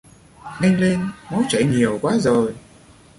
Nhanh 0.61 0.79
lên, 0.79 1.09
máu 1.31 1.43
chảy 1.49 1.63
nhiều 1.63 1.99
quá 2.01 2.17
rồi 2.17 2.53